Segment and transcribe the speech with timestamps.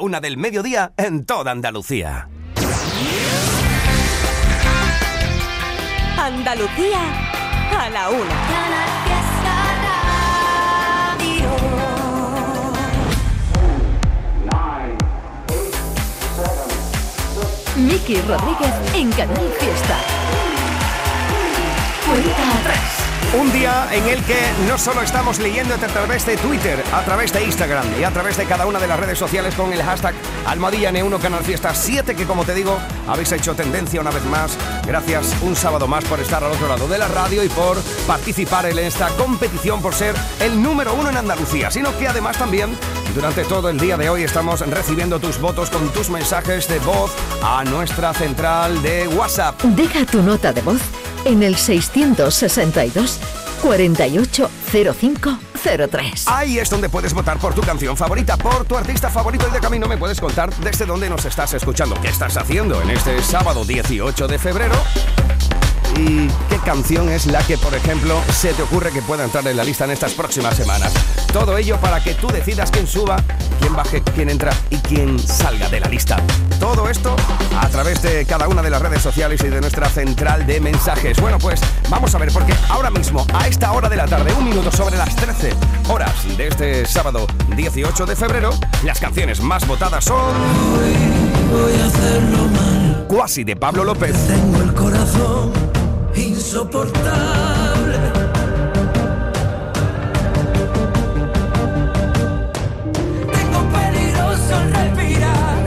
[0.00, 2.28] una del mediodía en toda Andalucía.
[6.16, 7.00] Andalucía
[7.78, 8.80] a la una.
[17.76, 19.96] Miki Rodríguez en Canal Fiesta.
[22.06, 22.99] Cuenta atrás.
[23.32, 24.36] Un día en el que
[24.66, 28.36] no solo estamos leyéndote a través de Twitter, a través de Instagram y a través
[28.36, 30.14] de cada una de las redes sociales con el hashtag
[30.46, 34.58] Almohadilla N1 Canal Fiesta 7, que como te digo, habéis hecho tendencia una vez más.
[34.84, 38.66] Gracias un sábado más por estar al otro lado de la radio y por participar
[38.66, 42.76] en esta competición por ser el número uno en Andalucía, sino que además también
[43.14, 47.12] durante todo el día de hoy estamos recibiendo tus votos con tus mensajes de voz
[47.44, 49.62] a nuestra central de WhatsApp.
[49.62, 50.80] Deja tu nota de voz
[51.24, 53.18] en el 662
[53.62, 56.28] 480503.
[56.28, 59.60] Ahí es donde puedes votar por tu canción favorita, por tu artista favorito y de
[59.60, 63.64] camino me puedes contar desde dónde nos estás escuchando, qué estás haciendo en este sábado
[63.64, 64.74] 18 de febrero
[66.00, 69.56] y qué canción es la que, por ejemplo, se te ocurre que pueda entrar en
[69.56, 70.92] la lista en estas próximas semanas.
[71.32, 73.22] Todo ello para que tú decidas quién suba,
[73.60, 76.16] quién baje, quién entra y quién salga de la lista.
[76.58, 77.14] Todo esto
[77.58, 81.20] a través de cada una de las redes sociales y de nuestra central de mensajes.
[81.20, 84.44] Bueno, pues vamos a ver, porque ahora mismo, a esta hora de la tarde, un
[84.44, 85.52] minuto sobre las 13
[85.88, 88.50] horas de este sábado 18 de febrero,
[88.84, 90.34] las canciones más votadas son...
[91.50, 93.06] Voy a hacerlo mal.
[93.08, 94.14] Cuasi de Pablo López.
[94.28, 95.79] Tengo el corazón
[96.14, 97.98] insoportable.
[103.32, 105.62] Tengo peligroso respirar.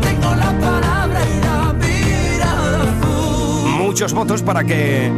[0.00, 2.84] Tengo la palabra y la mirada.
[3.78, 5.10] Muchos votos para que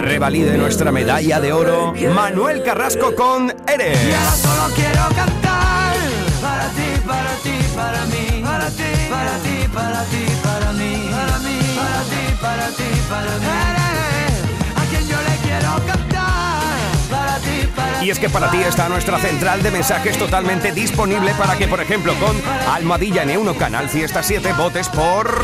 [0.00, 3.98] revalide nuestra medalla de oro Manuel Carrasco con Y ahora Eres.
[4.36, 5.96] solo quiero cantar
[6.40, 11.38] para ti, para ti, para mí, para ti, para ti, para ti, para mí, para
[11.38, 11.58] mí,
[12.04, 13.46] ti, para ti, para mí.
[13.70, 16.62] Eres a quien yo le quiero cantar
[17.10, 21.34] para ti, para Y es que para ti está nuestra central de mensajes totalmente disponible
[21.34, 22.40] para que, por ejemplo, con
[22.72, 25.42] Almadilla N1 Canal Fiesta 7 votes por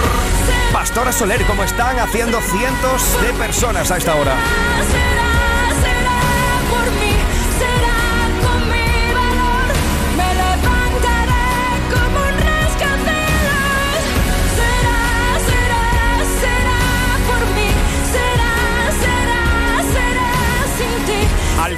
[0.73, 4.35] Pastora Soler, como están haciendo cientos de personas a esta hora.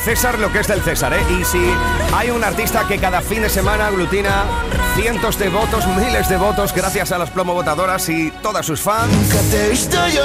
[0.00, 1.22] Al César lo que es del César, ¿eh?
[1.28, 1.58] Y si
[2.14, 4.44] hay un artista que cada fin de semana aglutina
[4.96, 9.12] cientos de votos, miles de votos, gracias a las plomovotadoras y todas sus fans,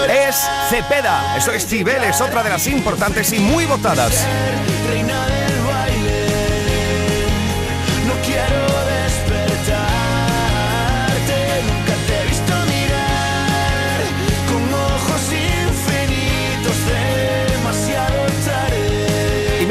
[0.09, 1.36] es Cepeda.
[1.36, 4.25] Eso es Cibeles, otra de las importantes y muy votadas.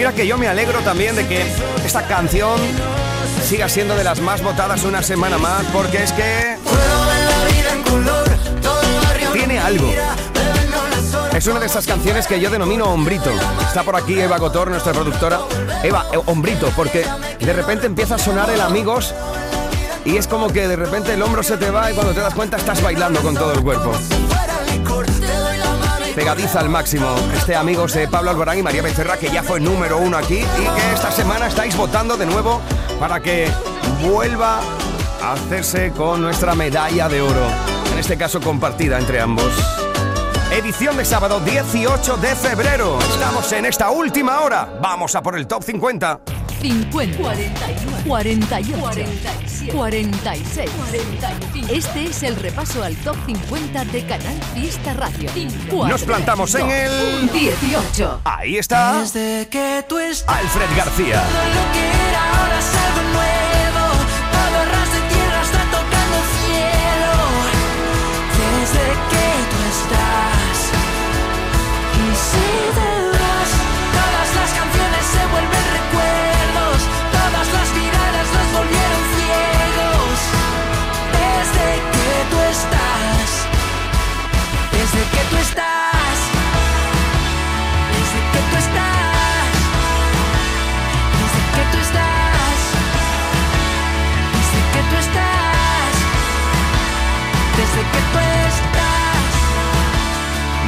[0.04, 1.42] Mira que yo me alegro también de que
[1.82, 2.60] esta canción
[3.42, 6.58] siga siendo de las más votadas una semana más, porque es que
[9.32, 9.90] tiene algo.
[11.34, 13.30] Es una de esas canciones que yo denomino hombrito.
[13.66, 15.40] Está por aquí Eva Gotor, nuestra productora.
[15.82, 17.06] Eva, eh, hombrito, porque
[17.40, 19.14] de repente empieza a sonar el amigos
[20.04, 22.34] y es como que de repente el hombro se te va y cuando te das
[22.34, 23.92] cuenta estás bailando con todo el cuerpo.
[26.14, 27.12] Pegadiza al máximo.
[27.34, 30.64] Este amigos de Pablo Alborán y María Becerra, que ya fue número uno aquí y
[30.76, 32.60] que esta semana estáis votando de nuevo
[33.00, 33.48] para que
[34.00, 34.60] vuelva
[35.20, 37.46] a hacerse con nuestra medalla de oro.
[37.92, 39.52] En este caso compartida entre ambos.
[40.52, 42.98] Edición de sábado 18 de febrero.
[43.00, 44.78] Estamos en esta última hora.
[44.80, 46.20] Vamos a por el top 50.
[46.64, 51.66] 50, 41, 48, 47, 46, 45.
[51.74, 55.30] Este es el repaso al top 50 de Canal Fiesta Radio.
[55.86, 58.22] Nos plantamos en el- 18.
[58.24, 61.22] Ahí está Desde que tú estás Alfred García.
[61.22, 63.43] todo lo que era ahora es algo nuevo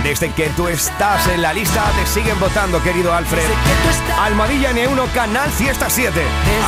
[0.07, 3.43] Desde que tú estás en la lista, te siguen votando, querido Alfred.
[3.43, 6.23] Desde que tú estás- Almohadilla N1, Canal Fiesta 7.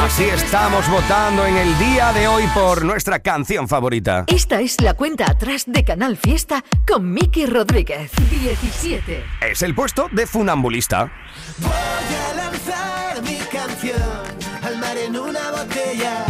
[0.04, 4.24] Así estamos votando en el día de hoy por nuestra canción favorita.
[4.26, 8.10] Esta es la cuenta atrás de Canal Fiesta con Miki Rodríguez.
[8.28, 9.24] 17.
[9.40, 11.12] Es el puesto de funambulista.
[11.58, 14.02] Voy a lanzar mi canción
[14.64, 16.24] al mar en una botella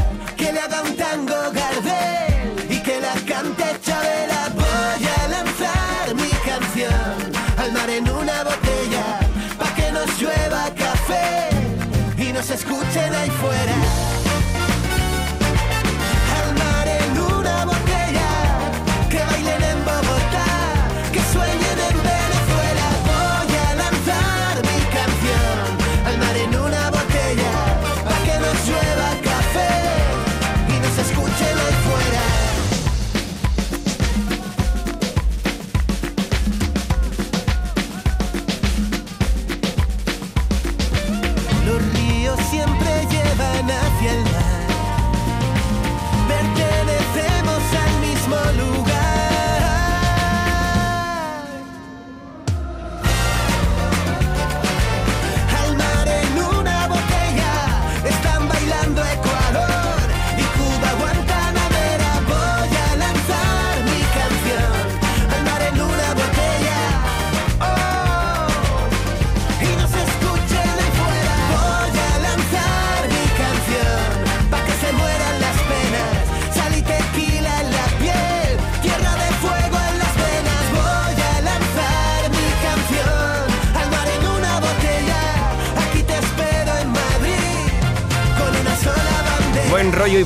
[12.39, 13.88] nos escuchen ahí fuera.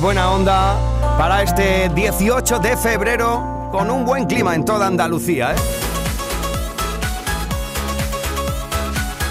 [0.03, 0.77] Buena onda
[1.17, 5.55] para este 18 de febrero con un buen clima en toda Andalucía, ¿eh?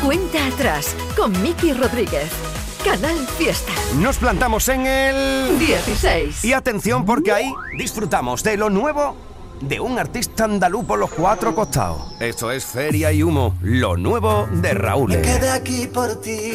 [0.02, 2.30] Cuenta atrás con Miki Rodríguez.
[2.82, 3.70] Canal Fiesta.
[3.98, 5.58] Nos plantamos en el...
[5.58, 6.42] 16.
[6.42, 9.14] Y atención porque ahí disfrutamos de lo nuevo
[9.60, 12.00] de un artista andaluz por los cuatro costados.
[12.18, 15.10] Esto es Feria y Humo, lo nuevo de Raúl.
[15.20, 16.52] Quedé aquí por ti,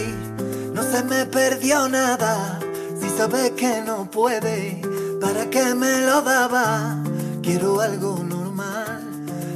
[0.74, 2.60] no se me perdió nada.
[3.00, 4.82] Si sabes que no puede,
[5.22, 6.98] ¿para qué me lo daba?
[7.42, 9.02] Quiero algo normal,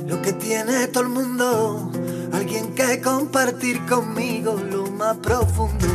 [0.07, 1.91] lo que tiene todo el mundo.
[2.33, 5.85] Alguien que compartir conmigo lo más profundo.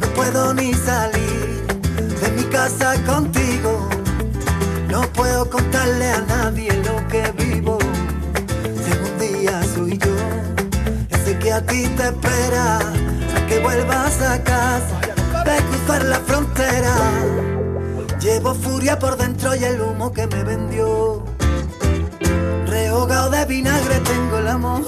[0.00, 1.66] No puedo ni salir
[2.20, 3.88] de mi casa contigo.
[4.90, 7.78] No puedo contarle a nadie lo que vivo.
[8.82, 10.16] Si algún día soy yo,
[11.10, 15.00] ese que a ti te espera, a que vuelvas a casa,
[15.44, 17.53] de cruzar la frontera.
[18.24, 21.22] Llevo furia por dentro y el humo que me vendió.
[22.66, 24.82] Rehogado de vinagre tengo el amor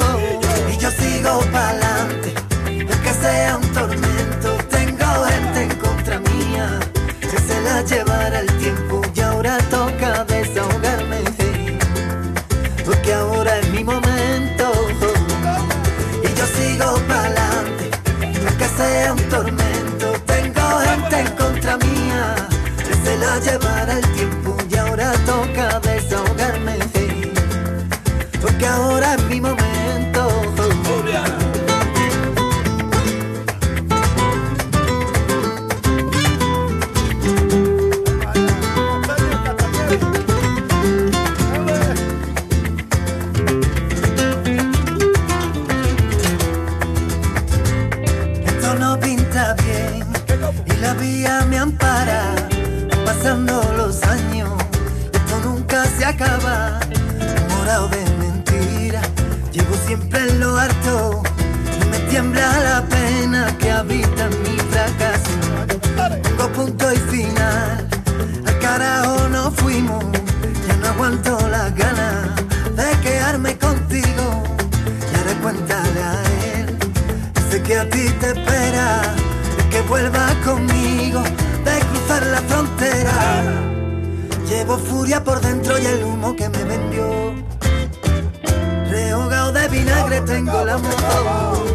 [0.72, 2.34] y yo sigo pa'lante,
[2.64, 4.15] aunque sea un tormento.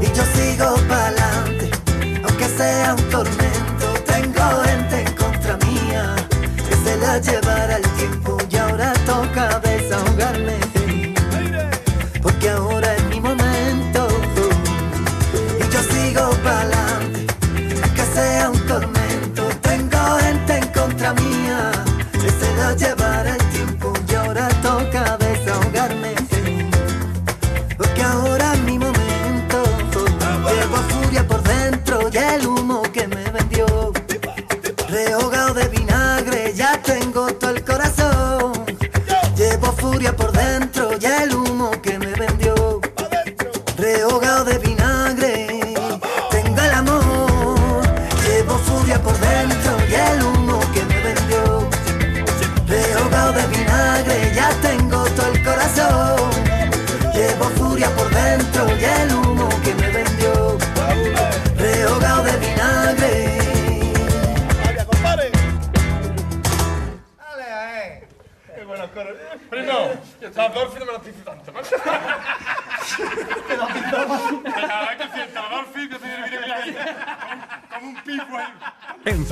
[0.01, 1.70] Y yo sigo pa'lante,
[2.24, 3.40] aunque sea un tormento.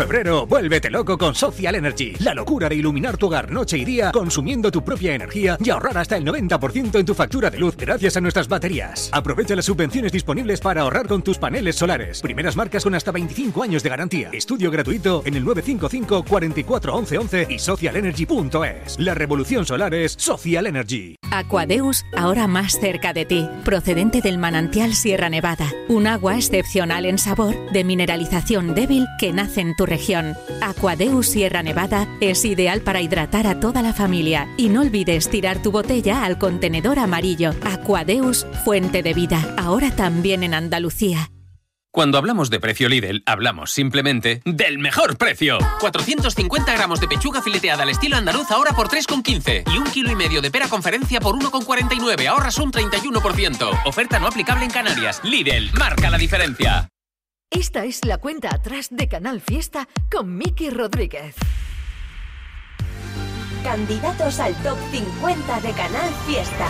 [0.09, 2.15] Febrero, vuélvete loco con Social Energy.
[2.17, 5.99] La locura de iluminar tu hogar noche y día consumiendo tu propia energía y ahorrar
[5.99, 9.11] hasta el 90% en tu factura de luz gracias a nuestras baterías.
[9.13, 12.21] Aprovecha las subvenciones disponibles para ahorrar con tus paneles solares.
[12.21, 14.29] Primeras marcas con hasta 25 años de garantía.
[14.33, 18.97] Estudio gratuito en el 955 44 11 11 y socialenergy.es.
[18.97, 21.17] La revolución solar es Social Energy.
[21.29, 27.19] Aquadeus, ahora más cerca de ti, procedente del manantial Sierra Nevada, un agua excepcional en
[27.19, 29.98] sabor, de mineralización débil que nace en tu región.
[30.61, 35.61] Aquadeus Sierra Nevada es ideal para hidratar a toda la familia y no olvides tirar
[35.61, 37.53] tu botella al contenedor amarillo.
[37.63, 41.29] Aquadeus, fuente de vida, ahora también en Andalucía.
[41.91, 45.57] Cuando hablamos de precio Lidl, hablamos simplemente del mejor precio.
[45.79, 50.15] 450 gramos de pechuga fileteada al estilo andaluz ahora por 3,15 y un kilo y
[50.15, 52.27] medio de pera conferencia por 1,49.
[52.27, 53.81] Ahorras un 31%.
[53.85, 55.19] Oferta no aplicable en Canarias.
[55.23, 56.89] Lidl, marca la diferencia.
[57.51, 61.35] Esta es la cuenta atrás de Canal Fiesta con Miki Rodríguez.
[63.63, 66.67] Candidatos al top 50 de Canal Fiesta.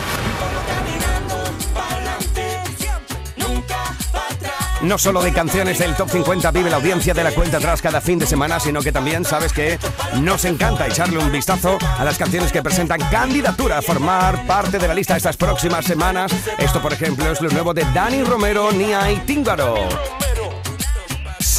[4.81, 7.99] No solo de canciones del Top 50 vive la audiencia de la cuenta atrás cada
[7.99, 9.77] fin de semana, sino que también sabes que
[10.21, 14.87] nos encanta echarle un vistazo a las canciones que presentan candidatura a formar parte de
[14.87, 16.31] la lista estas próximas semanas.
[16.57, 19.75] Esto, por ejemplo, es lo nuevo de Dani Romero, Nia y Tíngaro.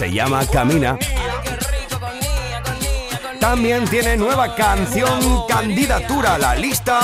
[0.01, 0.99] Se llama Camina.
[3.39, 7.01] También tiene nueva canción candidatura a la lista.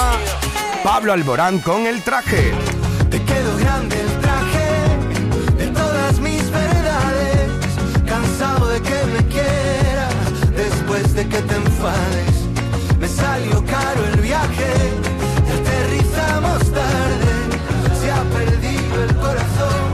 [0.83, 2.55] Pablo Alborán con el traje.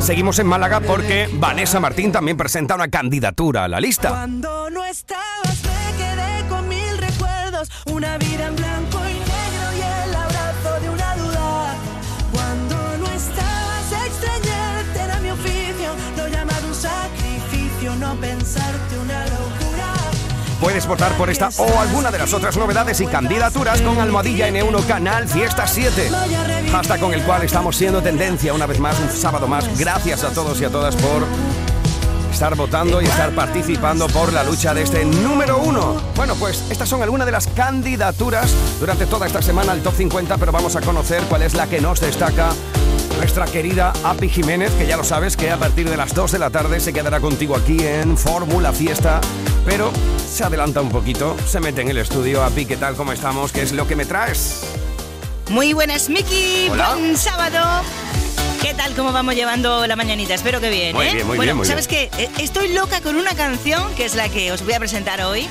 [0.03, 4.09] Seguimos en Málaga porque Vanessa Martín también presenta una candidatura a la lista.
[4.09, 10.09] Cuando no estabas me quedé con mil recuerdos, una vida en blanco y negro y
[10.09, 11.75] el abrazo de una duda.
[12.33, 18.82] Cuando no estabas extrañarte era mi oficio, lo llamado un sacrificio, no locura.
[20.63, 24.87] Puedes votar por esta o alguna de las otras novedades y candidaturas con Almohadilla N1
[24.87, 26.09] Canal Fiesta 7.
[26.73, 29.77] Hasta con el cual estamos siendo tendencia una vez más, un sábado más.
[29.77, 31.27] Gracias a todos y a todas por
[32.31, 36.01] estar votando y estar participando por la lucha de este número uno.
[36.15, 40.39] Bueno, pues estas son algunas de las candidaturas durante toda esta semana al Top 50,
[40.39, 42.51] pero vamos a conocer cuál es la que nos destaca
[43.19, 46.39] nuestra querida Api Jiménez, que ya lo sabes que a partir de las 2 de
[46.39, 49.21] la tarde se quedará contigo aquí en Fórmula Fiesta,
[49.65, 49.93] pero
[50.31, 52.43] se adelanta un poquito, se mete en el estudio.
[52.43, 52.95] Api, ¿qué tal?
[52.97, 53.53] ¿Cómo estamos?
[53.53, 54.63] ¿Qué es lo que me traes?
[55.51, 56.69] Muy buenas, Miki.
[56.69, 57.83] Buen sábado.
[58.63, 58.95] ¿Qué tal?
[58.95, 60.35] ¿Cómo vamos llevando la mañanita?
[60.35, 61.15] Espero que bien, Muy ¿eh?
[61.15, 62.11] bien, muy bueno, bien, muy ¿sabes qué?
[62.17, 65.49] Eh, Estoy loca con una canción que es la que os voy a presentar hoy.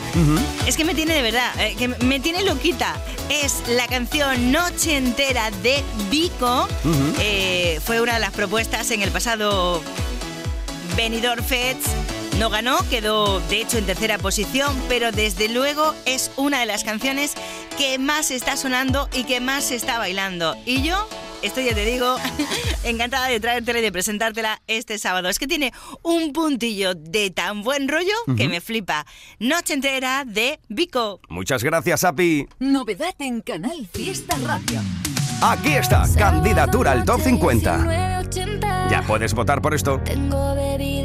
[0.65, 2.95] Es que me tiene de verdad, eh, que me tiene loquita.
[3.29, 6.69] Es la canción Noche Entera de Vico.
[7.19, 9.81] Eh, fue una de las propuestas en el pasado
[10.95, 11.87] Benidorm Fest.
[12.39, 16.83] No ganó, quedó de hecho en tercera posición, pero desde luego es una de las
[16.83, 17.33] canciones
[17.77, 20.55] que más está sonando y que más se está bailando.
[20.65, 21.07] Y yo,
[21.43, 22.15] esto ya te digo,
[22.83, 25.29] encantada de traértela y de presentártela este sábado.
[25.29, 25.71] Es que tiene
[26.01, 29.05] un puntillo de tan buen rollo que me flipa.
[29.39, 31.19] Noche entera de Vico.
[31.29, 32.47] Muchas gracias, Api.
[32.59, 34.81] Novedad en Canal Fiesta Radio.
[35.43, 37.77] Aquí está, candidatura al Top 50.
[37.77, 38.87] 1980.
[38.91, 39.99] Ya puedes votar por esto.
[40.03, 41.00] Tengo bebida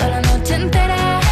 [0.00, 1.29] toda la noche entera.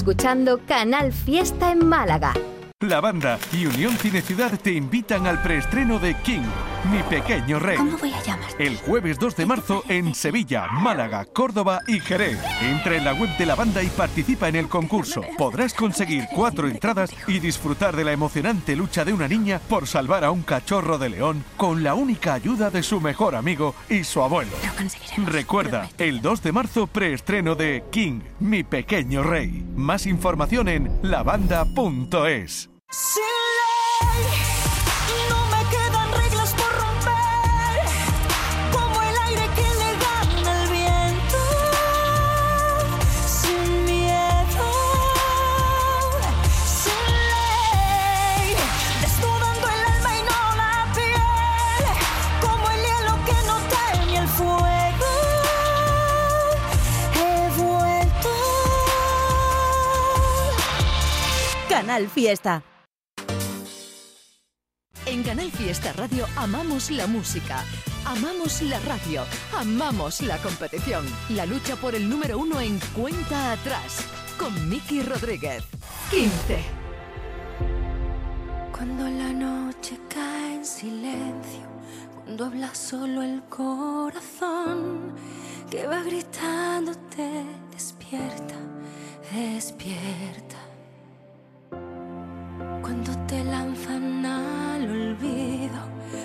[0.00, 2.32] Escuchando Canal Fiesta en Málaga.
[2.80, 6.40] La banda y Unión Cine Ciudad te invitan al preestreno de King,
[6.90, 7.76] Mi Pequeño Rey.
[7.76, 8.49] ¿Cómo voy a llamar?
[8.60, 12.38] El jueves 2 de marzo en Sevilla, Málaga, Córdoba y Jerez.
[12.60, 15.22] Entra en la web de la banda y participa en el concurso.
[15.38, 20.26] Podrás conseguir cuatro entradas y disfrutar de la emocionante lucha de una niña por salvar
[20.26, 24.20] a un cachorro de león con la única ayuda de su mejor amigo y su
[24.20, 24.52] abuelo.
[25.24, 29.64] Recuerda, el 2 de marzo preestreno de King, Mi Pequeño Rey.
[29.74, 32.68] Más información en lavanda.es.
[61.90, 62.62] Canal Fiesta.
[65.06, 67.64] En Canal Fiesta Radio amamos la música,
[68.04, 69.24] amamos la radio,
[69.58, 71.04] amamos la competición.
[71.30, 74.06] La lucha por el número uno en cuenta atrás
[74.38, 75.64] con Miki Rodríguez.
[76.12, 76.58] 15.
[78.70, 81.66] Cuando la noche cae en silencio,
[82.14, 85.16] cuando habla solo el corazón,
[85.68, 88.54] que va gritándote, despierta,
[89.32, 90.49] despierta.
[92.90, 95.78] Cuando te lanzan al olvido,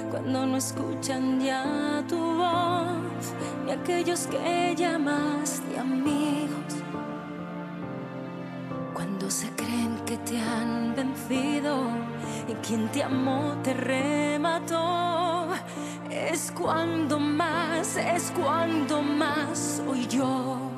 [0.10, 6.73] cuando no escuchan ya tu voz, ni aquellos que llamas de amigos.
[8.95, 11.88] Cuando se creen que te han vencido
[12.47, 15.49] y quien te amó te remató,
[16.10, 20.75] es cuando más, es cuando más soy yo.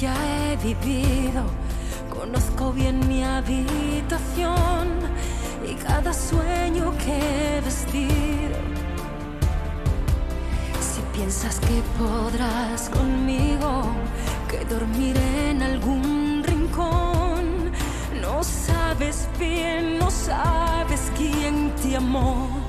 [0.00, 1.44] Ya he vivido.
[2.08, 4.88] Conozco bien mi habitación
[5.66, 8.56] y cada sueño que he vestido.
[10.80, 13.84] Si piensas que podrás conmigo,
[14.48, 17.70] que dormiré en algún rincón,
[18.22, 22.59] no sabes bien, no sabes quién te amó.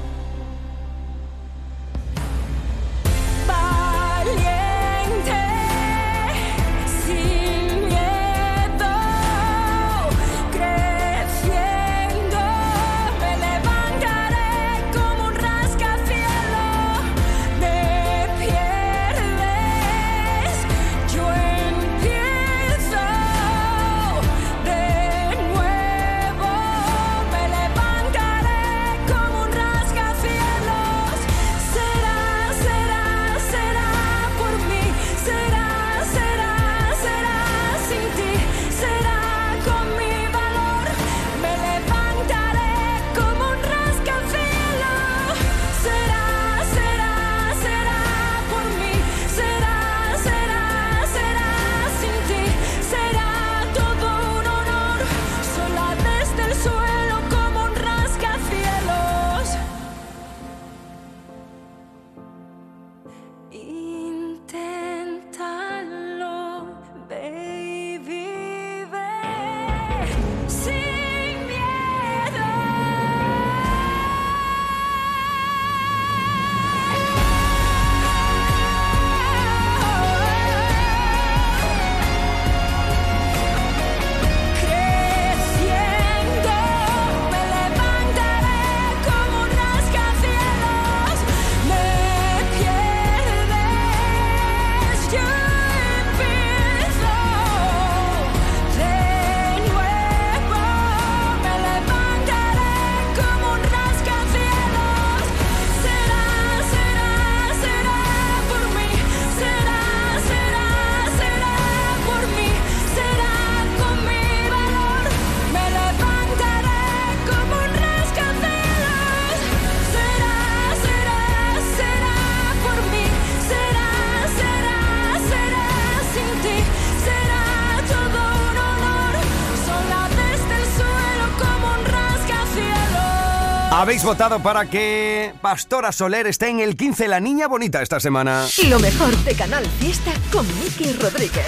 [133.82, 138.46] Habéis votado para que Pastora Soler esté en el 15 La Niña Bonita esta semana.
[138.70, 141.48] Lo mejor de Canal Fiesta con Miki Rodríguez.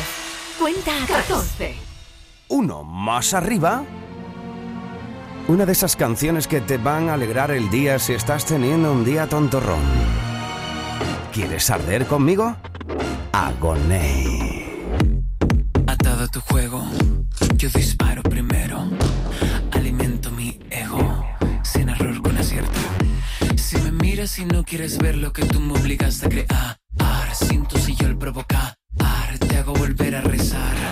[0.57, 1.75] Cuenta 14.
[2.47, 3.83] Uno más arriba.
[5.47, 9.05] Una de esas canciones que te van a alegrar el día si estás teniendo un
[9.05, 9.83] día tontorrón.
[11.31, 12.55] ¿Quieres arder conmigo?
[13.31, 14.71] Agoné.
[15.85, 16.83] Atado a tu juego,
[17.57, 18.87] yo disparo primero.
[24.25, 26.79] Si no quieres ver lo que tú me obligaste a crear,
[27.33, 28.73] siento si yo el provocar,
[29.37, 30.82] te hago volver a rezar.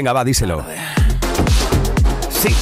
[0.00, 0.64] Venga, va, díselo.
[2.30, 2.56] Sí,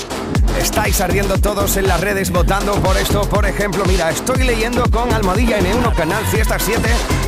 [0.60, 3.20] estáis ardiendo todos en las redes votando por esto.
[3.28, 6.82] Por ejemplo, mira, estoy leyendo con Almohadilla N1 Canal Fiesta 7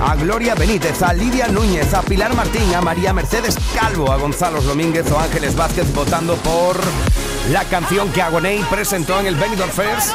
[0.05, 4.61] a Gloria Benítez, a Lidia Núñez, a Pilar Martín, a María Mercedes Calvo, a Gonzalo
[4.62, 6.77] Domínguez o Ángeles Vázquez votando por
[7.53, 10.11] la canción que Agoney presentó en el Benidorm Fest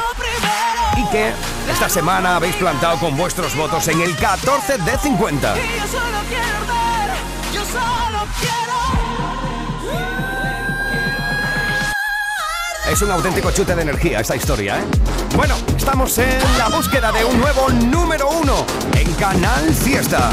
[0.98, 1.32] y que
[1.72, 5.56] esta semana habéis plantado con vuestros votos en el 14 de 50.
[5.56, 7.16] Y yo solo quiero arder,
[7.54, 8.75] yo solo quiero.
[12.90, 14.84] Es un auténtico chute de energía esta historia, ¿eh?
[15.34, 18.64] Bueno, estamos en la búsqueda de un nuevo número uno
[18.96, 20.30] en Canal Fiesta.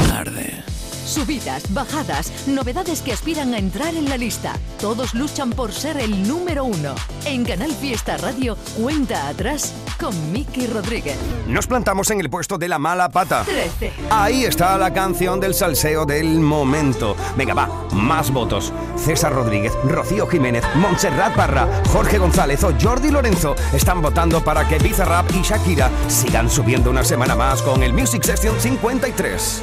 [1.04, 4.54] Subidas, bajadas, novedades que aspiran a entrar en la lista.
[4.80, 6.94] Todos luchan por ser el número uno.
[7.24, 11.16] En Canal Fiesta Radio, cuenta atrás con Miki Rodríguez.
[11.46, 13.44] Nos plantamos en el puesto de la mala pata.
[13.44, 13.92] 13.
[14.10, 17.16] Ahí está la canción del salseo del momento.
[17.36, 18.72] Venga, va, más votos.
[18.96, 24.78] César Rodríguez, Rocío Jiménez, Montserrat Parra, Jorge González o Jordi Lorenzo están votando para que
[24.78, 29.62] Bizarrap y Shakira sigan subiendo una semana más con el Music Session 53.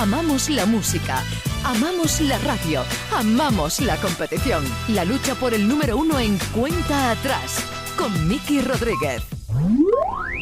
[0.00, 1.22] Amamos la música,
[1.62, 2.82] amamos la radio,
[3.14, 4.64] amamos la competición.
[4.88, 7.62] La lucha por el número uno en cuenta atrás
[7.98, 9.22] con Miki Rodríguez.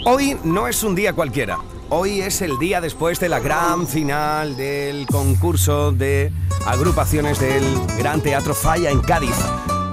[0.06, 1.58] Hoy no es un día cualquiera.
[1.88, 6.32] Hoy es el día después de la gran final del concurso de
[6.64, 7.64] agrupaciones del
[7.98, 9.34] Gran Teatro Falla en Cádiz,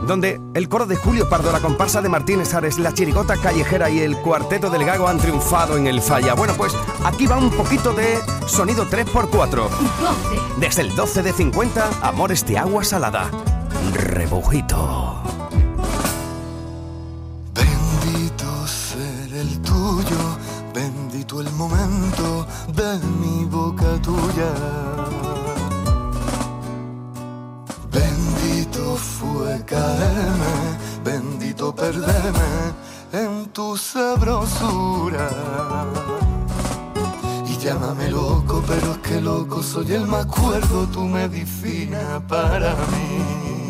[0.06, 4.00] donde el coro de Julio Pardo, la comparsa de Martínez Ares, la chirigota callejera y
[4.00, 6.34] el cuarteto del Gago han triunfado en el Falla.
[6.34, 9.68] Bueno, pues aquí va un poquito de sonido 3x4.
[10.60, 13.30] Desde el 12 de 50, Amores de Agua Salada.
[13.94, 15.22] Rebujito.
[17.54, 20.38] Bendito ser el tuyo,
[20.74, 25.25] bendito el momento de mi boca tuya.
[29.06, 30.56] Fue caerme,
[31.04, 32.74] bendito perderme
[33.14, 35.30] en tu sabrosura.
[37.48, 43.70] Y llámame loco, pero es que loco soy el más cuerdo, tu medicina para mí.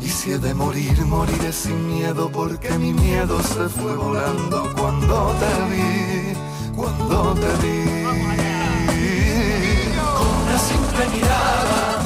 [0.00, 5.34] Y si he de morir, moriré sin miedo, porque mi miedo se fue volando cuando
[5.42, 6.34] te vi,
[6.76, 7.78] cuando te vi.
[10.18, 11.97] Con una simple mirada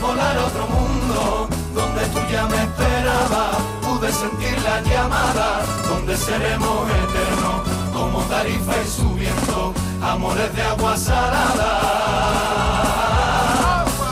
[0.00, 6.88] volar a otro mundo, donde tú ya me esperabas, pude sentir la llamada, donde seremos
[6.90, 11.70] eternos, como tarifa y subiendo, amores de agua salada.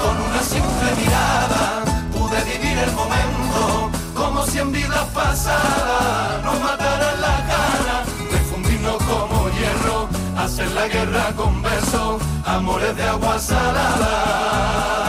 [0.03, 7.21] Con una simple mirada pude vivir el momento como si en vidas pasadas nos mataran
[7.21, 15.08] las ganas de fundirnos como hierro, hacer la guerra con besos, amores de agua salada.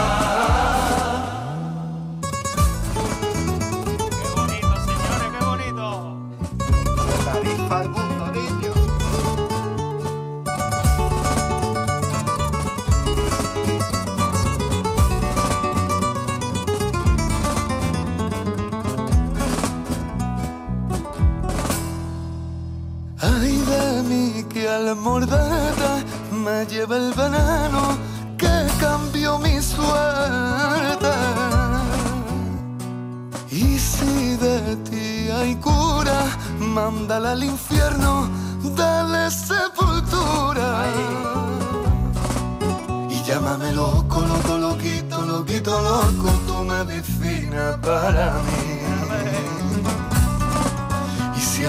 [25.00, 27.96] Morderte me lleva el veneno
[28.36, 31.14] que cambió mi suerte.
[33.50, 36.20] Y si de ti hay cura,
[36.58, 38.28] mándala al infierno,
[38.76, 40.84] dale sepultura.
[43.08, 48.79] Y llámame loco, loco, loquito, loquito, loco, tu medicina para mí.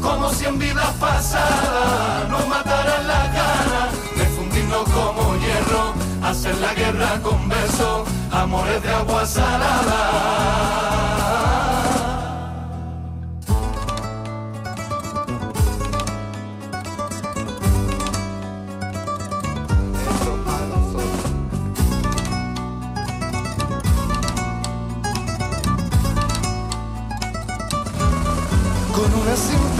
[0.00, 6.74] como si en vidas pasadas nos mataran las ganas de fundirnos como hierro, hacer la
[6.74, 11.23] guerra con besos, amores de agua salada.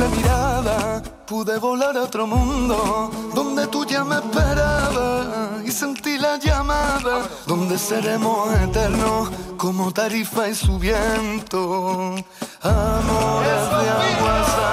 [0.03, 7.29] Mirada pude volar a otro mundo donde tú ya me esperabas y sentí la llamada
[7.47, 12.15] donde seremos eternos como tarifa y su viento.
[12.63, 14.64] Amores de agua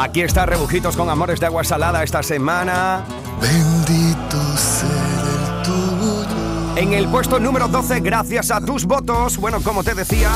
[0.00, 3.04] Aquí está Rebujitos con Amores de Agua Salada esta semana.
[3.40, 6.76] Bendito ser el tuyo.
[6.76, 9.38] En el puesto número 12, gracias a tus votos.
[9.38, 10.30] Bueno, como te decía,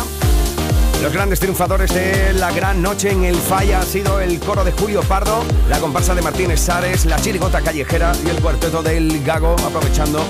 [1.00, 4.72] los grandes triunfadores de la gran noche en el Falla han sido el coro de
[4.72, 9.54] Julio Pardo, la comparsa de Martínez Sares, la chirigota callejera y el cuarteto del Gago,
[9.64, 10.24] aprovechando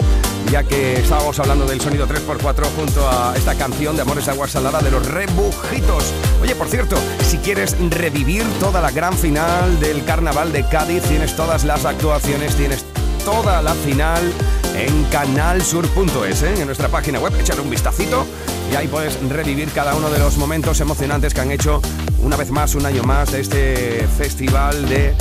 [0.50, 4.80] ya que estábamos hablando del sonido 3x4 junto a esta canción de Amores Agua Salada
[4.80, 6.12] de los Rebujitos.
[6.40, 11.36] Oye, por cierto, si quieres revivir toda la gran final del Carnaval de Cádiz, tienes
[11.36, 12.84] todas las actuaciones, tienes
[13.24, 14.32] toda la final
[14.74, 16.54] en canalsur.es, ¿eh?
[16.58, 17.32] en nuestra página web.
[17.38, 18.26] Echar un vistacito
[18.72, 21.80] y ahí puedes revivir cada uno de los momentos emocionantes que han hecho
[22.22, 25.14] una vez más, un año más de este festival de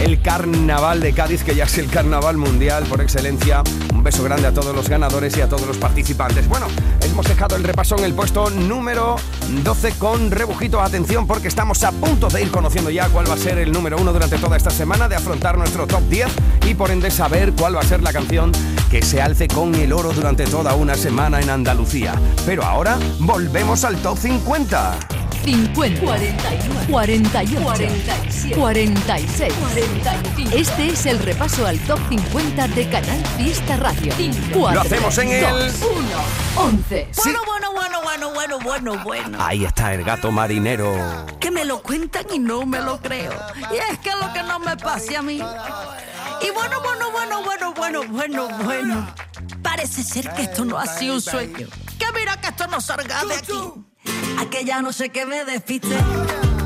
[0.00, 3.62] el Carnaval de Cádiz, que ya es el Carnaval Mundial por excelencia.
[4.06, 6.46] Beso grande a todos los ganadores y a todos los participantes.
[6.48, 6.68] Bueno,
[7.00, 9.16] hemos dejado el repaso en el puesto número
[9.64, 10.80] 12 con Rebujito.
[10.80, 13.96] Atención porque estamos a punto de ir conociendo ya cuál va a ser el número
[13.96, 16.28] uno durante toda esta semana, de afrontar nuestro top 10
[16.68, 18.52] y por ende saber cuál va a ser la canción
[18.92, 22.14] que se alce con el oro durante toda una semana en Andalucía.
[22.46, 25.15] Pero ahora volvemos al top 50.
[25.46, 30.56] 50, 41, 48, 47, 46, 45.
[30.56, 34.12] Este es el repaso al top 50 de Canal Fiesta Radio.
[34.52, 37.08] 4, Lo hacemos en el- 2, 1, 11.
[37.16, 39.38] Bueno, bueno, bueno, bueno, bueno, bueno, bueno.
[39.40, 40.96] Ahí está el gato marinero.
[41.38, 43.32] Que me lo cuentan y no me lo creo.
[43.72, 45.36] Y es que lo que no me pase a mí.
[45.36, 49.14] Y bueno, bueno, bueno, bueno, bueno, bueno, bueno.
[49.62, 51.68] Parece ser que esto no ha sido un sueño.
[52.00, 53.52] Que mira que esto no salga de aquí.
[54.38, 55.96] Aquella noche que me despiste.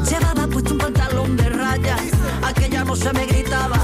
[0.08, 2.00] Llevaba puesto un pantalón de rayas.
[2.42, 3.76] Aquella noche me gritaba.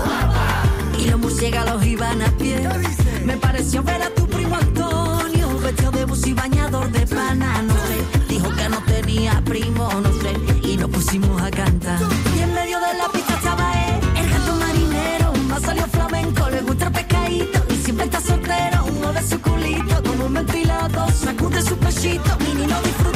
[0.98, 2.68] Y los murciélagos iban a pie.
[3.24, 5.58] Me pareció ver a tu primo Antonio.
[5.60, 7.62] Vestido de bus y bañador de pana.
[7.62, 8.26] No sé.
[8.28, 10.32] Dijo que no tenía primo, no sé.
[10.62, 12.00] Y nos pusimos a cantar.
[12.36, 15.32] Y en medio de la pista estaba él, el gato marinero.
[15.48, 17.62] Más salió flamenco, le gusta el pescadito.
[17.72, 20.02] Y siempre está soltero, uno de su culito.
[20.02, 22.36] Como un ventilado, sacude su pechito.
[22.40, 23.15] Mini no disfrutó.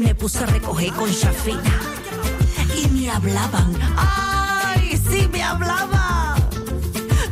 [0.00, 1.70] me puse a recoger con chafita.
[2.76, 6.42] Y me hablaban, ay, sí me hablaban.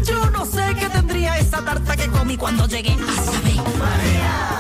[0.05, 3.39] Yo no sé qué tendría esa tarta que comí cuando llegué a saber.
[3.49, 4.58] El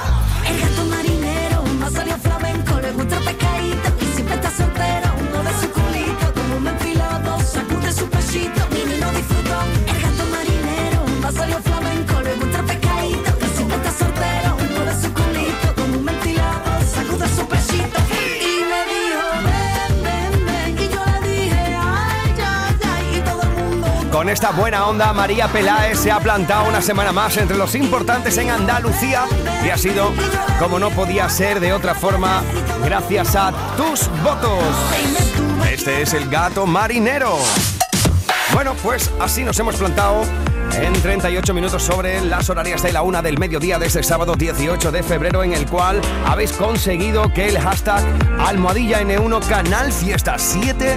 [24.38, 28.50] esta buena onda, María Peláez se ha plantado una semana más entre los importantes en
[28.50, 29.24] Andalucía
[29.66, 30.12] y ha sido,
[30.60, 32.44] como no podía ser de otra forma,
[32.84, 34.62] gracias a tus votos.
[35.68, 37.36] Este es el gato marinero.
[38.52, 40.22] Bueno, pues así nos hemos plantado
[40.72, 44.92] en 38 minutos sobre las horarias de la una del mediodía de este sábado 18
[44.92, 48.04] de febrero, en el cual habéis conseguido que el hashtag
[48.38, 50.96] Almohadilla N1 Canal Fiesta 7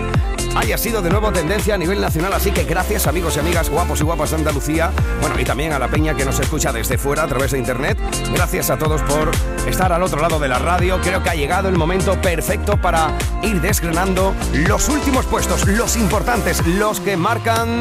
[0.55, 2.33] haya sido de nuevo tendencia a nivel nacional.
[2.33, 4.91] Así que gracias amigos y amigas guapos y guapas de Andalucía.
[5.19, 7.97] Bueno, y también a la peña que nos escucha desde fuera a través de internet.
[8.33, 9.31] Gracias a todos por
[9.67, 10.99] estar al otro lado de la radio.
[11.01, 16.65] Creo que ha llegado el momento perfecto para ir desgranando los últimos puestos, los importantes,
[16.65, 17.79] los que marcan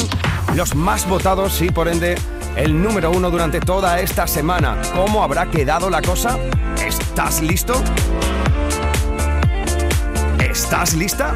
[0.54, 2.16] los más votados y por ende
[2.56, 4.76] el número uno durante toda esta semana.
[4.94, 6.38] ¿Cómo habrá quedado la cosa?
[6.84, 7.74] ¿Estás listo?
[10.38, 11.32] ¿Estás lista?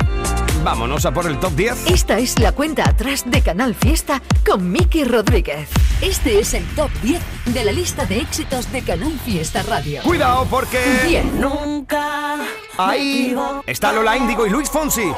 [0.65, 1.91] Vámonos a por el top 10.
[1.91, 5.69] Esta es la cuenta atrás de Canal Fiesta con Miki Rodríguez.
[6.01, 7.21] Este es el top 10
[7.53, 10.01] de la lista de éxitos de Canal Fiesta Radio.
[10.03, 10.81] Cuidado porque...
[11.07, 11.35] 10.
[11.35, 12.39] Nunca
[12.79, 13.37] Ahí
[13.67, 15.13] está Lola Índigo y Luis Fonsi.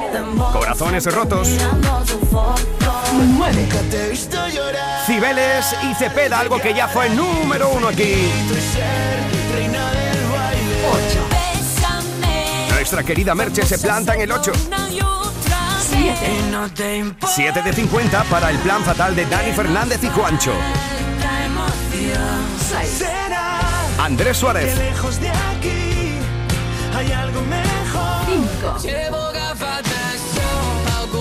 [0.52, 1.48] Corazones rotos.
[3.38, 3.68] 9.
[5.06, 8.30] Cibeles y Cepeda, algo que ya fue número uno aquí.
[10.92, 11.26] 8.
[12.70, 14.52] Nuestra querida Merche se planta en el 8.
[16.14, 17.16] 7.
[17.26, 20.52] 7 de 50 para el plan fatal de Dani Fernández y Juancho.
[22.70, 23.04] 6.
[23.98, 24.76] Andrés Suárez.
[24.76, 26.18] Lejos de aquí
[26.94, 28.26] hay algo mejor.
[28.26, 28.96] 5.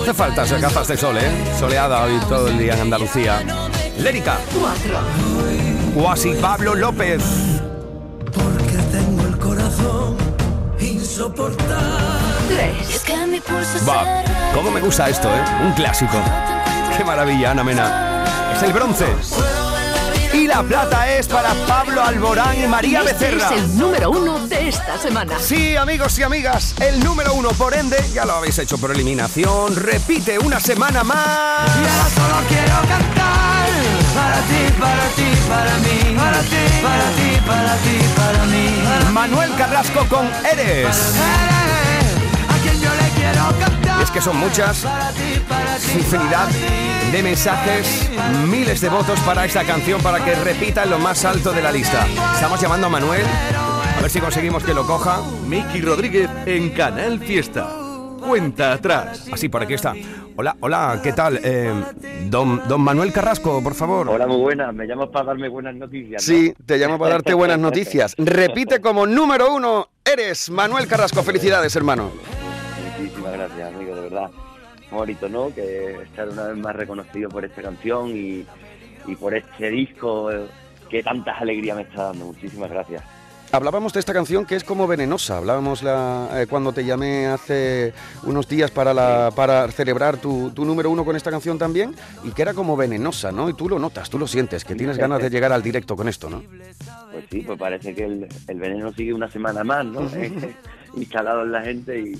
[0.02, 1.30] Hace falta esas gafas de sol, ¿eh?
[1.58, 3.42] Soleada hoy todo el día en Andalucía.
[3.98, 4.38] Lérica.
[4.54, 4.98] 4.
[5.94, 7.22] Guasi Pablo López.
[8.32, 10.16] Porque tengo el corazón
[10.78, 12.25] insoportable.
[12.48, 13.02] 3.
[13.04, 14.22] que mi pulso Va,
[14.54, 15.42] cómo me gusta esto, ¿eh?
[15.64, 16.18] Un clásico.
[16.96, 18.24] Qué maravilla, Ana Mena.
[18.54, 19.06] Es el bronce.
[20.32, 23.54] Y la plata es para Pablo Alborán y María Este Becerra.
[23.54, 25.34] es el número uno de esta semana.
[25.40, 29.74] Sí, amigos y amigas, el número uno, por ende, ya lo habéis hecho por eliminación.
[29.76, 31.68] Repite una semana más.
[31.68, 33.66] Y ahora solo quiero cantar
[34.14, 38.82] para ti, para ti, para mí, para ti, para ti, para ti, para mí.
[38.84, 40.96] Para Manuel Carrasco con Eres.
[43.98, 44.86] Y es que son muchas,
[45.94, 46.48] infinidad
[47.10, 48.10] de mensajes,
[48.48, 51.72] miles de votos para esta canción para que repita en lo más alto de la
[51.72, 52.06] lista.
[52.34, 53.24] Estamos llamando a Manuel,
[53.96, 55.20] a ver si conseguimos que lo coja.
[55.46, 57.68] Miki Rodríguez en Canal Fiesta.
[58.26, 59.28] Cuenta atrás.
[59.32, 59.94] Así, por aquí está.
[60.36, 61.40] Hola, hola, ¿qué tal?
[61.42, 61.72] Eh,
[62.28, 64.08] don, don Manuel Carrasco, por favor.
[64.08, 64.74] Hola, muy buenas.
[64.74, 66.28] Me llamas para darme buenas noticias.
[66.28, 66.34] ¿no?
[66.34, 68.14] Sí, te llamo para darte buenas noticias.
[68.18, 71.22] Repite como número uno, eres Manuel Carrasco.
[71.22, 72.10] Felicidades, hermano.
[73.46, 74.30] Gracias, amigo, de verdad.
[74.90, 75.54] Muy bonito, ¿no?
[75.54, 78.44] Que estar una vez más reconocido por esta canción y,
[79.06, 80.46] y por este disco eh,
[80.88, 82.26] que tantas alegrías me está dando.
[82.26, 83.02] Muchísimas gracias.
[83.52, 85.38] Hablábamos de esta canción que es como venenosa.
[85.38, 87.94] Hablábamos la, eh, cuando te llamé hace
[88.24, 91.94] unos días para, la, para celebrar tu, tu número uno con esta canción también
[92.24, 93.48] y que era como venenosa, ¿no?
[93.48, 96.08] Y tú lo notas, tú lo sientes, que tienes ganas de llegar al directo con
[96.08, 96.42] esto, ¿no?
[97.12, 100.00] Pues sí, pues parece que el, el veneno sigue una semana más, ¿no?
[100.96, 102.18] Instalado en la gente y,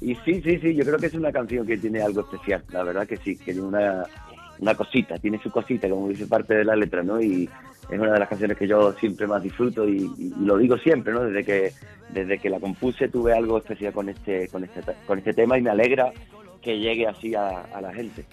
[0.00, 2.82] y sí, sí, sí, yo creo que es una canción que tiene algo especial, la
[2.82, 4.04] verdad que sí, que tiene una,
[4.58, 7.20] una cosita, tiene su cosita, como dice parte de la letra, ¿no?
[7.20, 7.48] Y
[7.90, 11.12] es una de las canciones que yo siempre más disfruto y, y lo digo siempre,
[11.12, 11.24] ¿no?
[11.24, 11.72] Desde que
[12.10, 15.62] desde que la compuse tuve algo especial con este con este con este tema y
[15.62, 16.12] me alegra
[16.62, 18.24] que llegue así a, a la gente.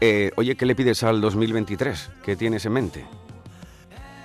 [0.00, 2.10] Eh, oye, ¿qué le pides al 2023?
[2.24, 3.04] ¿Qué tienes en mente?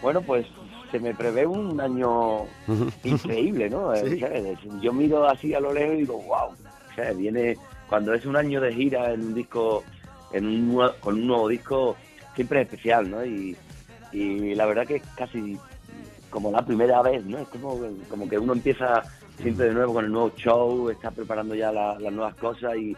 [0.02, 0.46] Bueno, pues
[0.94, 2.46] se me prevé un año
[3.04, 3.96] increíble, ¿no?
[3.96, 4.20] Sí.
[4.20, 4.58] ¿sabes?
[4.80, 7.58] Yo miro así a lo lejos y digo, wow, o sea, viene
[7.90, 9.84] cuando es un año de gira en un disco,
[10.32, 11.96] en un, con un nuevo disco,
[12.36, 13.26] siempre es especial, ¿no?
[13.26, 13.58] Y,
[14.12, 15.58] y la verdad que es casi
[16.30, 17.40] como la primera vez, ¿no?
[17.40, 19.02] Es como, como que uno empieza
[19.42, 22.96] siempre de nuevo con el nuevo show, está preparando ya la- las nuevas cosas y...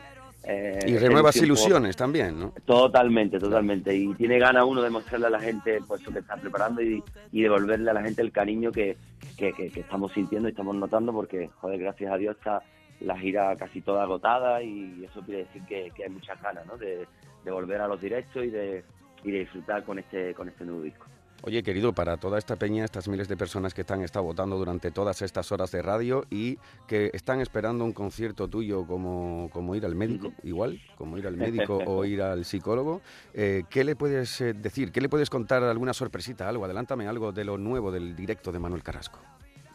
[0.48, 2.54] eh, Y renuevas ilusiones también, ¿no?
[2.66, 3.96] Totalmente, totalmente.
[3.96, 7.04] Y tiene ganas uno de mostrarle a la gente pues lo que está preparando y,
[7.32, 8.98] y devolverle a la gente el cariño que,
[9.38, 12.62] que, que- que estamos sintiendo y estamos notando porque, joder, gracias a Dios está
[13.02, 16.78] la gira casi toda agotada y eso quiere decir que, que hay muchas ganas, ¿no?
[16.78, 17.06] De,
[17.43, 18.84] de volver a los directos y de,
[19.24, 21.06] y de disfrutar con este, con este nuevo disco.
[21.44, 24.90] Oye, querido, para toda esta peña, estas miles de personas que están estado votando durante
[24.90, 26.58] todas estas horas de radio y
[26.88, 31.38] que están esperando un concierto tuyo como, como ir al médico, igual, como ir al
[31.38, 33.02] médico o ir al psicólogo,
[33.34, 34.92] eh, ¿qué le puedes eh, decir?
[34.92, 35.62] ¿Qué le puedes contar?
[35.64, 36.66] ¿Alguna sorpresita, algo?
[36.66, 39.20] Adelántame algo de lo nuevo del directo de Manuel Carrasco.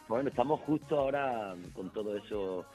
[0.09, 2.65] Bueno, estamos justo ahora con todo eso.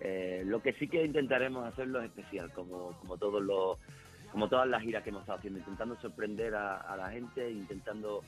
[0.00, 3.78] Eh, lo que sí que intentaremos hacerlo es especial, como, como todos los,
[4.34, 8.24] como todas las giras que hemos estado haciendo, intentando sorprender a, a la gente, intentando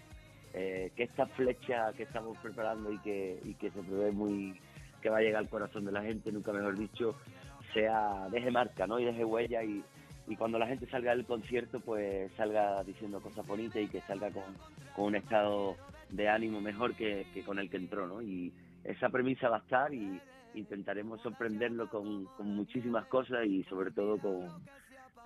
[0.54, 4.56] eh, que esta flecha que estamos preparando y que, y que se prevé muy
[5.02, 7.16] que va a llegar al corazón de la gente, nunca mejor dicho,
[7.74, 9.00] sea deje marca, ¿no?
[9.00, 9.82] Y deje huella y,
[10.28, 14.30] y cuando la gente salga del concierto, pues salga diciendo cosas bonitas y que salga
[14.30, 14.44] con,
[14.94, 15.74] con un estado
[16.10, 18.22] de ánimo mejor que, que con el que entró, ¿no?
[18.22, 18.52] Y
[18.84, 20.20] esa premisa va a estar y,
[20.54, 24.48] intentaremos sorprenderlo con, con muchísimas cosas y sobre todo con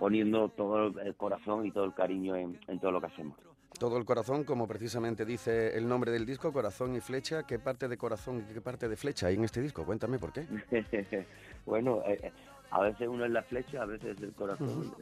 [0.01, 3.37] poniendo todo el corazón y todo el cariño en, en todo lo que hacemos.
[3.79, 7.45] Todo el corazón, como precisamente dice el nombre del disco, Corazón y Flecha.
[7.47, 9.85] ¿Qué parte de corazón y qué parte de flecha hay en este disco?
[9.85, 10.47] Cuéntame por qué.
[11.67, 12.33] bueno, eh,
[12.71, 14.93] a veces uno es la flecha, a veces es el corazón.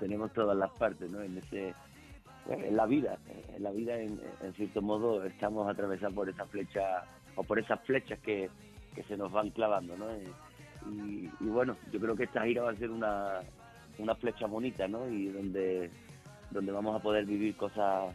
[0.00, 1.22] Tenemos todas las partes, ¿no?
[1.22, 1.72] En ese
[2.48, 3.18] en la vida,
[3.54, 7.04] en la vida en, en cierto modo estamos atravesados por esa flecha
[7.36, 8.48] o por esas flechas que,
[8.94, 10.06] que se nos van clavando, ¿no?
[10.90, 13.42] Y, y bueno, yo creo que esta gira va a ser una,
[13.98, 15.08] una flecha bonita, ¿no?
[15.08, 15.90] Y donde,
[16.50, 18.14] donde vamos a poder vivir cosas,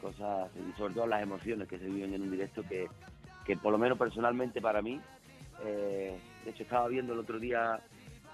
[0.00, 2.86] cosas y sobre todo las emociones que se viven en un directo que,
[3.44, 5.00] que por lo menos personalmente para mí,
[5.64, 7.78] eh, de hecho estaba viendo el otro día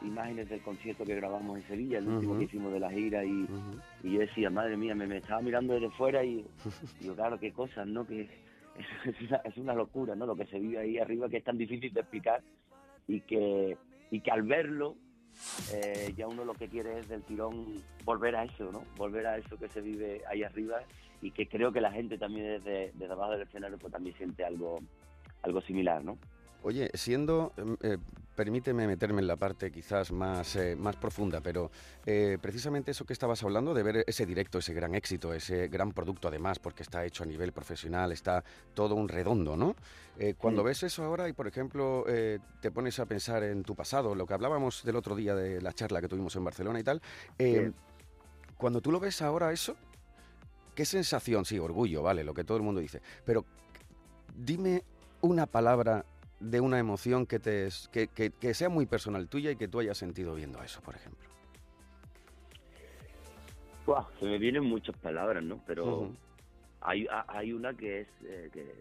[0.04, 2.38] imágenes del concierto que grabamos en Sevilla, el último Ujú.
[2.40, 3.46] que hicimos de la gira y,
[4.02, 6.44] y yo decía, madre mía, me, me estaba mirando desde fuera y
[7.00, 8.06] digo, claro, qué cosas, ¿no?
[8.06, 8.22] Que
[9.06, 10.26] es una, es una locura, ¿no?
[10.26, 12.42] Lo que se vive ahí arriba que es tan difícil de explicar
[13.08, 13.76] y que,
[14.10, 14.96] y que al verlo
[15.72, 18.84] eh, ya uno lo que quiere es del tirón volver a eso, ¿no?
[18.96, 20.80] Volver a eso que se vive ahí arriba
[21.20, 24.80] y que creo que la gente también desde, abajo del escenario pues también siente algo,
[25.42, 26.18] algo similar, ¿no?
[26.66, 27.96] Oye, siendo, em, eh,
[28.34, 31.70] permíteme meterme en la parte quizás más, eh, más profunda, pero
[32.04, 35.92] eh, precisamente eso que estabas hablando de ver ese directo, ese gran éxito, ese gran
[35.92, 38.42] producto además, porque está hecho a nivel profesional, está
[38.74, 39.76] todo un redondo, ¿no?
[40.38, 40.66] Cuando Sí.
[40.66, 44.34] ves eso ahora y, por ejemplo, te pones a pensar en tu pasado, lo que
[44.34, 47.00] hablábamos del otro día de la charla que tuvimos en Barcelona y tal,
[47.38, 47.70] eh,
[48.56, 49.76] cuando tú lo ves ahora eso,
[50.74, 51.44] ¿qué sensación?
[51.44, 53.44] Sí, orgullo, vale, lo que todo el mundo dice, pero
[54.34, 54.82] dime
[55.20, 56.04] una palabra
[56.40, 59.80] de una emoción que, te, que, que- que sea muy personal tuya y que tú
[59.80, 61.28] hayas sentido viendo eso, por ejemplo.
[64.18, 65.60] Se me vienen muchas palabras, ¿no?
[65.66, 66.10] Pero
[66.80, 68.74] hay, ha- hay una que es eh, que,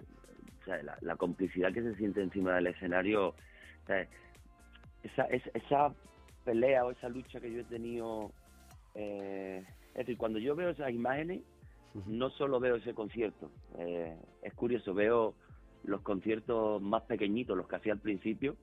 [0.62, 3.30] o sea, la, la complicidad que se siente encima del escenario.
[3.30, 3.36] o
[3.86, 4.08] sea,
[5.04, 5.94] esa, es- esa
[6.44, 8.32] pelea o esa lucha que yo he tenido.
[8.96, 11.42] eh, es decir, cuando yo veo esas imágenes,
[12.08, 13.52] no solo veo ese concierto.
[13.78, 15.36] eh, es curioso, veo
[15.86, 18.56] los conciertos más pequeñitos, los que hacía al principio,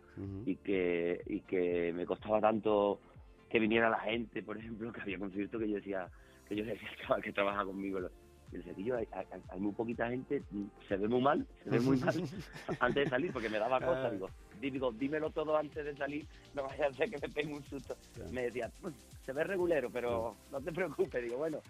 [0.47, 3.01] y que, y que me costaba tanto
[3.49, 6.09] que viniera la gente, por ejemplo, que había conciertos que yo decía,
[6.49, 8.09] que yo decía al que trabaja conmigo, le
[8.51, 10.43] decía, "Tío, hay, hay- hay muy poquita gente,
[10.89, 12.15] se ve muy mal, se ve muy mal
[12.81, 13.87] antes de salir, porque me daba Ah.
[13.87, 14.29] cosas, digo,
[14.61, 17.65] di- digo, dímelo todo antes de salir, no vaya a ser que me pegue un
[17.65, 17.97] susto.
[18.31, 18.95] Me decía, "Pues,
[19.25, 21.61] se ve regulero, pero no te preocupes, digo, bueno,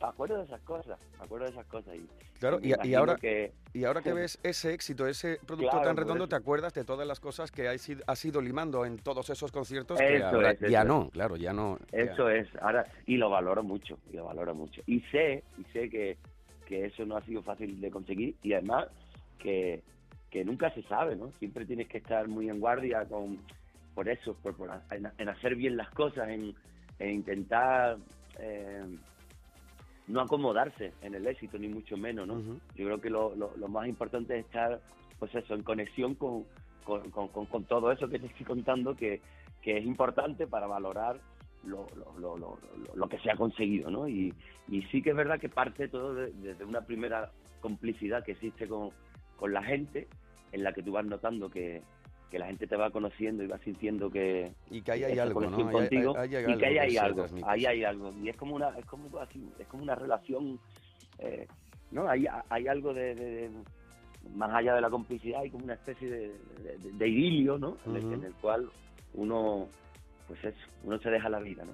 [0.00, 1.94] me acuerdo de esas cosas, me acuerdo de esas cosas.
[1.96, 2.06] Y,
[2.38, 6.26] Claro, y, ahora que, y ahora que ves ese éxito, ese producto Claro, tan redondo,
[6.26, 9.52] te acuerdas de todas las cosas que has, ido- has ido limando en todos esos
[9.52, 11.78] conciertos que Eso ahora es, ya eso no, claro, ya no.
[11.92, 14.80] ya- Eso es, ahora, y lo valoro mucho, y lo valoro mucho.
[14.86, 16.16] Y sé, y sé que,
[16.64, 18.88] que eso no ha sido fácil de conseguir, y además
[19.38, 19.82] que,
[20.30, 21.30] que nunca se sabe, ¿no?
[21.38, 23.38] Siempre tienes que estar muy en guardia con,
[23.94, 26.54] por eso, por, por en, en hacer bien las cosas, en,
[26.98, 27.98] en intentar
[28.38, 28.82] eh,
[30.10, 32.34] no acomodarse en el éxito, ni mucho menos, ¿no?
[32.74, 34.80] Yo creo que lo, lo, lo más importante es estar,
[35.18, 36.44] pues eso, en conexión con,
[36.84, 39.20] con, con- con- todo eso que te estoy contando, que,
[39.62, 41.18] que es importante para valorar
[41.64, 44.08] lo, lo, lo, lo, lo- lo que se ha conseguido, ¿no?
[44.08, 44.34] Y,
[44.68, 47.30] y sí que es verdad que parte todo de- desde una primera
[47.60, 48.90] complicidad que existe con,
[49.36, 50.08] con la gente,
[50.52, 51.82] en la que tú vas notando que,
[52.30, 55.40] que la gente te va conociendo y va sintiendo que Y que ahí hay algo,
[55.40, 55.56] ¿no?
[55.68, 58.68] hay- contigo hay y que ahí hay algo, ahí hay algo y es como una
[58.78, 60.58] es como así, es como una relación
[61.18, 61.46] eh,
[61.90, 63.50] no hay, hay algo de, de- de-
[64.34, 66.38] más allá de la complicidad hay como una especie de,
[66.92, 68.14] de- idilio no en, el, Ujú.
[68.14, 68.70] en el cual
[69.14, 69.68] uno
[70.28, 71.72] pues eso uno se deja la vida no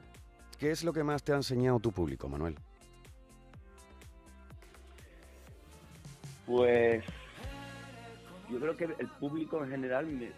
[0.59, 2.57] ¿Qué es lo que más te ha enseñado tu público, Manuel?
[6.47, 7.05] Pues
[8.51, 10.31] yo creo que el público en general me,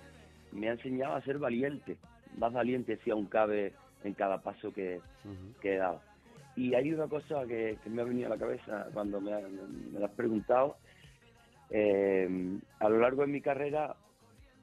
[0.52, 1.96] me ha enseñado a ser valiente,
[2.36, 3.72] más valiente si aún cabe
[4.04, 5.00] en cada paso que,
[5.60, 6.00] que he dado.
[6.56, 9.30] Y hay una cosa que, que me ha venido a la cabeza cuando me,
[9.92, 10.76] me lo has preguntado.
[11.70, 13.94] Eh, a lo largo de mi carrera,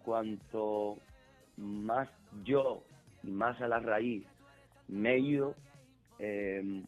[0.03, 0.97] cuanto
[1.57, 2.09] más
[2.43, 2.83] yo,
[3.23, 4.25] más a la raíz,
[4.87, 5.55] me he ido,
[6.19, 6.83] eh,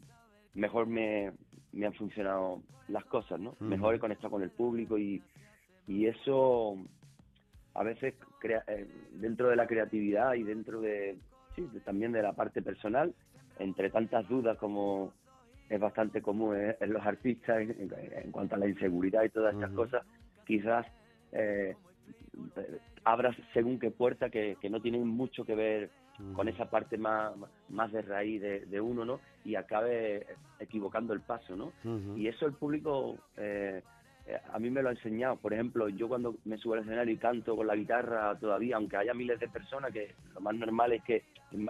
[0.54, 1.32] mejor me,
[1.72, 3.56] me han funcionado las cosas, ¿no?
[3.60, 5.22] Mejor he conectado con el público y,
[5.88, 6.78] y eso
[7.78, 11.18] a veces crea- eh, dentro de la creatividad y dentro de,
[11.56, 13.14] sí, de- también de la parte personal,
[13.60, 15.14] entre tantas dudas como
[15.70, 17.94] es bastante común en, en los artistas en, en-
[18.26, 20.04] en cuanto a la inseguridad y todas estas cosas,
[20.46, 20.86] quizás
[21.34, 21.76] eh,
[22.56, 25.90] eh, abras según qué puerta que, que no tienen mucho que ver
[26.34, 27.32] con esa parte más,
[27.70, 29.20] más de raíz de, de uno, ¿no?
[29.46, 30.26] Y acabe
[30.60, 31.74] equivocando el paso, ¿no?
[32.18, 33.84] Y eso el público eh, eh,
[34.54, 35.38] a mí me lo ha enseñado.
[35.38, 38.98] Por ejemplo, yo cuando me subo al escenario y canto con la guitarra todavía, aunque
[38.98, 41.24] haya miles de personas, que lo más normal es que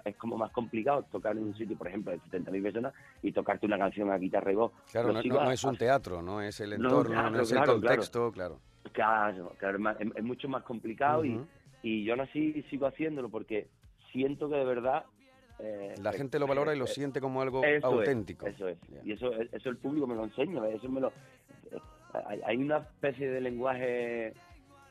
[0.05, 3.65] es como más complicado tocar en un sitio, por ejemplo, de 70.000 personas y tocarte
[3.67, 4.71] una canción a guitarra y voz.
[4.91, 7.73] Claro, no, es un teatro, no es el No, entorno, no, claro, es el claro,
[7.73, 8.59] contexto, claro.
[8.91, 11.39] Claro, claro, es, es- es mucho más complicado y-
[11.83, 13.67] y, yo aún así sigo haciéndolo porque
[14.11, 15.05] siento que de verdad...
[15.59, 18.47] eh, La eh, gente lo valora y lo eh, siente como algo eso es, auténtico.
[18.47, 18.77] eso es.
[19.03, 21.13] Y eso, eso el público me lo enseña, eso me lo...
[22.25, 24.33] Hay, hay una especie de lenguaje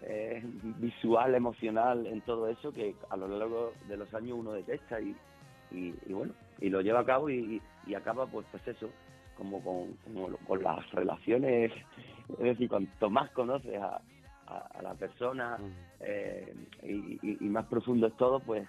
[0.03, 5.01] eh, visual, emocional en todo eso que a lo largo de los años uno detecta
[5.01, 5.17] y,
[5.71, 7.63] y, y bueno, y lo lleva a cabo y,
[7.97, 8.91] acaba pues, pues eso,
[9.37, 11.73] como con, como con las relaciones,
[12.31, 14.01] es decir, cuanto más conoces a,
[14.49, 15.59] a- a la persona
[16.01, 18.67] eh, y más profundo es todo, pues,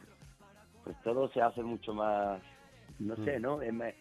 [0.84, 2.42] pues todo se hace mucho más,
[3.00, 3.62] no sé, ¿no?
[3.62, 3.94] Es más-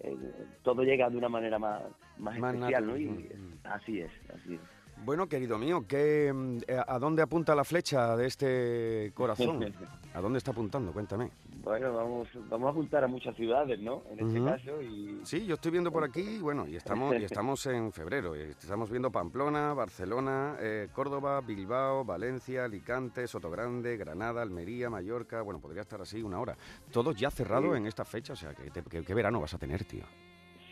[0.00, 0.16] eh,
[0.62, 1.82] todo llega de una manera más,
[2.18, 2.96] más, Más especial, ¿no?
[2.96, 3.28] Y
[3.64, 4.60] así es, así es.
[5.04, 9.60] Bueno, querido mío, ¿qué, mm, eh, ¿a dónde apunta la flecha de este corazón?
[10.14, 10.92] ¿A dónde está apuntando?
[10.92, 11.30] Cuéntame.
[11.62, 14.02] Bueno, vamos, vamos a apuntar a muchas ciudades, ¿no?
[14.10, 17.64] En este caso y Sí, yo estoy viendo por aquí, bueno, y estamos, y estamos
[17.66, 24.90] en febrero, y estamos viendo Pamplona, Barcelona, eh, Córdoba, Bilbao, Valencia, Alicante, Sotogrande, Granada, Almería,
[24.90, 26.56] Mallorca, bueno, podría estar así una hora.
[26.90, 27.78] Todos ya cerrados Sí.
[27.78, 30.04] en esta fecha, o sea, ¿qué verano vas a tener, tío?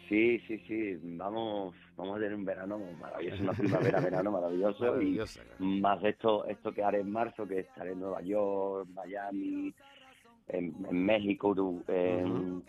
[0.08, 5.20] Sí, sí, sí, vamos, vamos a tener un verano maravilloso, una primavera, verano maravilloso y
[5.58, 9.74] más de esto, esto que haré en marzo, que estaré en Nueva York, Miami,
[10.48, 11.54] en, en México,
[11.88, 12.62] en,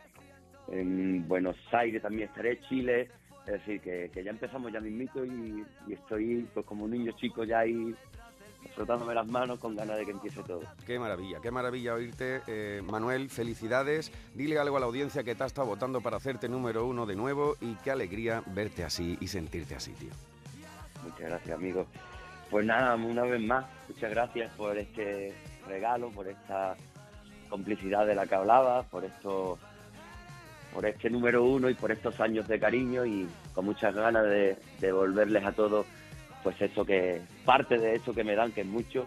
[0.69, 3.09] en Buenos Aires también estaré, Chile,
[3.45, 7.11] es decir, que, que ya empezamos ya mismito y, y estoy pues como un niño
[7.13, 7.95] chico ya ahí
[8.75, 10.61] frotándome las manos con ganas de que empiece todo.
[10.85, 12.41] Qué maravilla, qué maravilla oírte.
[12.47, 14.11] Eh, Manuel, felicidades.
[14.33, 17.15] Dile algo a la audiencia que te ha estado votando para hacerte número uno de
[17.15, 20.11] nuevo y qué alegría verte así y sentirte así, tío.
[21.03, 21.87] Muchas gracias, amigos.
[22.49, 25.33] Pues nada, una vez más, muchas gracias por este
[25.67, 26.75] regalo, por esta
[27.49, 29.57] complicidad de la que hablabas, por esto,
[30.73, 34.57] por este número uno y por estos años de cariño y con muchas ganas de
[34.79, 35.85] devolverles a todos,
[36.43, 39.05] pues eso que parte de eso que me dan, que es mucho,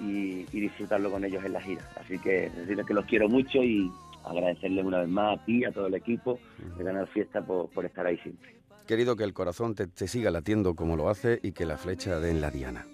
[0.00, 1.88] y, y disfrutarlo con ellos en la gira.
[2.00, 3.90] Así que decirles que los quiero mucho y
[4.24, 6.38] agradecerles una vez más a ti, a todo el equipo
[6.76, 8.56] de Ganar Fiesta por, por estar ahí siempre.
[8.86, 12.18] Querido, que el corazón te, te siga latiendo como lo hace y que la flecha
[12.18, 12.84] dé en la diana.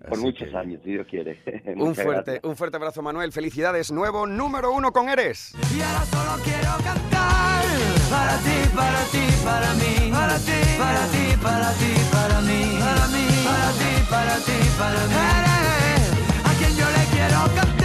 [0.00, 1.40] Por Así muchos que- años, si Dios quiere.
[1.76, 2.44] Un fuerte, gracias.
[2.44, 3.32] un fuerte abrazo, Manuel.
[3.32, 5.52] Felicidades, nuevo número uno con Eres.
[5.74, 7.64] Y ahora solo quiero cantar
[8.10, 13.06] para ti, para ti, para mí, para ti, para ti, para ti, para mí, para
[13.08, 15.14] mí, para ti, para ti, para mí.
[15.38, 17.75] Eres a quien yo le quiero cantar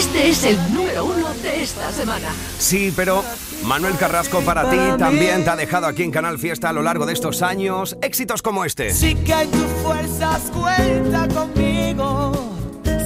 [0.00, 2.28] este es el número uno de esta semana.
[2.58, 3.22] Sí, pero
[3.64, 7.04] Manuel Carrasco para ti también te ha dejado aquí en Canal Fiesta a lo largo
[7.04, 8.94] de estos años éxitos como este.
[8.94, 12.32] Si que tus fuerzas cuenta conmigo,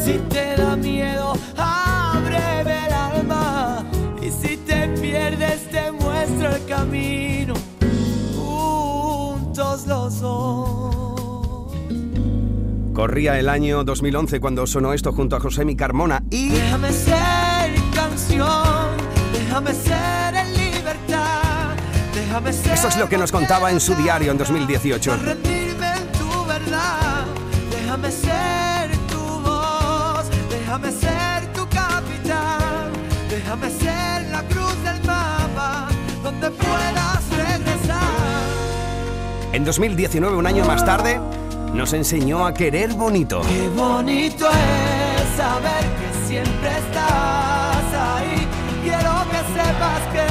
[0.04, 3.84] si te da miedo, ábreme el alma.
[4.22, 7.54] Y si te pierdes, te muestro el camino.
[8.36, 11.13] Juntos los dos.
[12.94, 17.74] Corría el año 2011 cuando sonó esto junto a José Mi Carmona y Déjame ser
[17.92, 18.88] canción,
[19.32, 21.74] déjame ser en libertad.
[22.14, 22.72] Déjame ser.
[22.72, 25.16] eso es lo que nos contaba en su diario en 2018.
[25.16, 27.24] No rendirme en tu verdad.
[27.72, 32.92] Déjame ser tu voz, déjame ser tu capitán,
[33.28, 35.88] déjame ser la cruz del mapa
[36.22, 37.98] donde puedas regresar.
[39.52, 41.20] En 2019, un año más tarde,
[41.74, 43.42] nos enseñó a querer bonito.
[43.42, 48.46] Qué bonito es saber que siempre estás ahí.
[48.82, 50.26] Quiero que sepas que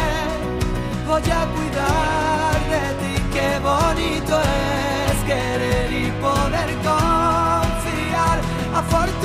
[1.06, 3.14] voy a cuidar de ti.
[3.34, 8.40] Qué bonito es querer y poder confiar.
[8.74, 9.23] Afortunado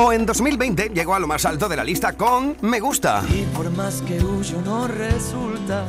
[0.00, 3.24] O en 2020 llegó a lo más alto de la lista con Me Gusta.
[3.30, 5.86] Y por más que huyo no resulta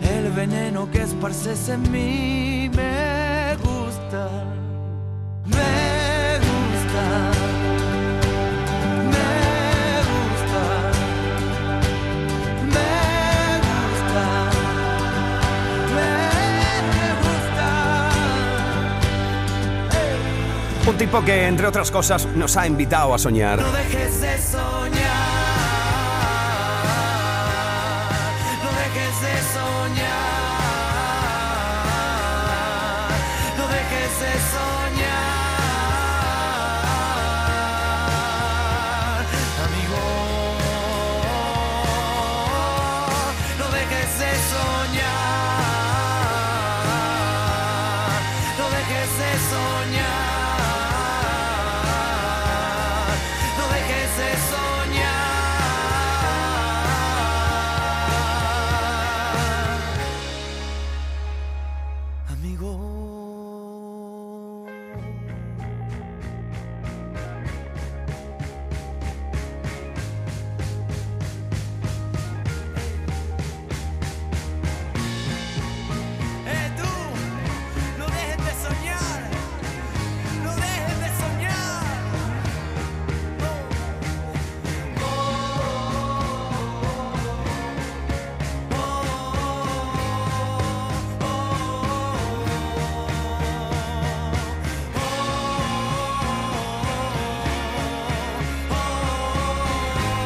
[0.00, 3.01] el veneno que esparces en mí me
[20.84, 23.60] Un tipo que, entre otras cosas, nos ha invitado a soñar.
[23.60, 25.01] No dejes de soñar,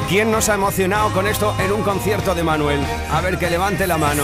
[0.09, 2.81] ¿Quién nos ha emocionado con esto en un concierto de Manuel?
[3.11, 4.23] A ver, que levante la mano.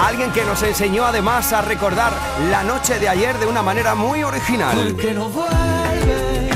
[0.00, 2.14] Alguien que nos enseñó además a recordar
[2.50, 4.88] la noche de ayer de una manera muy original.
[4.88, 6.48] Porque no vuelve,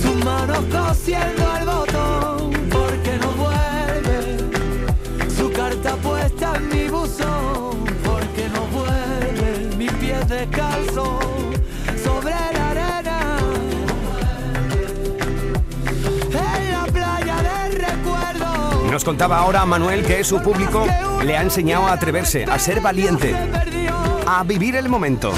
[0.00, 2.52] sus manos cosiendo el botón.
[2.70, 4.38] Porque no vuelve,
[5.36, 7.84] su carta puesta en mi buzón.
[8.04, 11.41] Porque no vuelve, mis pies descalzos
[18.92, 20.86] Nos contaba ahora Manuel que su público
[21.24, 23.34] le ha enseñado a atreverse, a ser valiente,
[24.26, 25.32] a vivir el momento.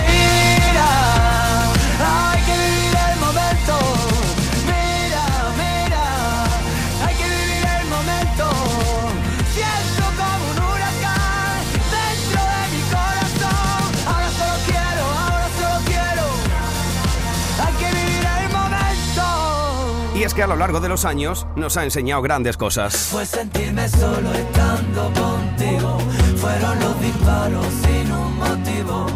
[20.35, 22.95] Que a lo largo de los años nos ha enseñado grandes cosas.
[22.97, 25.99] Fue sentirme solo estando contigo.
[26.37, 29.07] Fueron los disparos sin un motivo.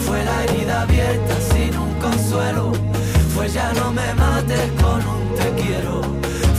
[0.00, 2.72] Fue la herida abierta sin un consuelo.
[3.34, 6.00] Fue ya no me mates con un te quiero.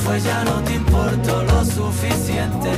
[0.04, 2.72] Fue ya no te importo lo suficiente.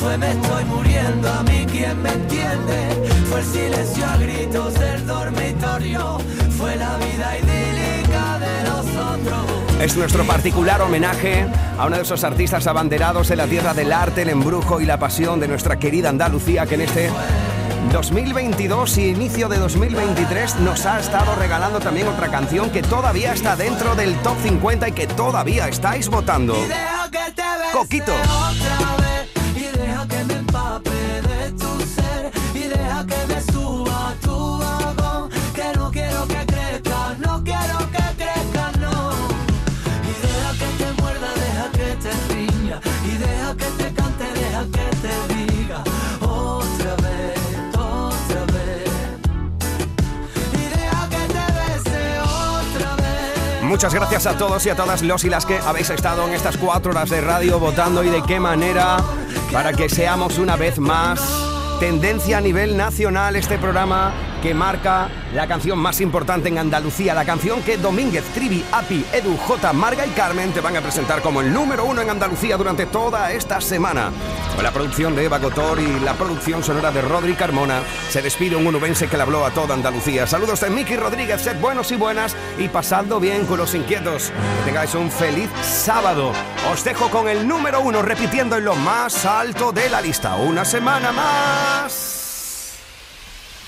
[0.00, 3.08] Fue me estoy muriendo a mí quien me entiende.
[3.30, 6.18] Fue el silencio a gritos del dormitorio.
[6.58, 9.61] Fue la vida idílica de nosotros.
[9.82, 11.44] Es nuestro particular homenaje
[11.76, 14.96] a uno de esos artistas abanderados en la tierra del arte, el embrujo y la
[14.96, 17.10] pasión de nuestra querida Andalucía que en este
[17.90, 23.56] 2022 y inicio de 2023 nos ha estado regalando también otra canción que todavía está
[23.56, 26.54] dentro del top 50 y que todavía estáis votando.
[27.72, 28.12] Coquito.
[53.82, 56.56] Muchas gracias a todos y a todas los y las que habéis estado en estas
[56.56, 58.98] cuatro horas de radio votando y de qué manera
[59.52, 61.20] para que seamos una vez más
[61.80, 67.24] tendencia a nivel nacional este programa que marca la canción más importante en Andalucía, la
[67.24, 71.40] canción que Domínguez, Trivi, Api, Edu, J, Marga y Carmen te van a presentar como
[71.40, 74.12] el número uno en Andalucía durante toda esta semana.
[74.54, 78.56] Con la producción de Eva Gotor y la producción sonora de Rodri Carmona, se despide
[78.56, 80.26] un unubense que le habló a toda Andalucía.
[80.26, 84.30] Saludos de Miki Rodríguez, sed buenos y buenas y pasando bien con los inquietos.
[84.30, 86.32] Que tengáis un feliz sábado.
[86.72, 90.36] Os dejo con el número uno repitiendo en lo más alto de la lista.
[90.36, 92.21] Una semana más.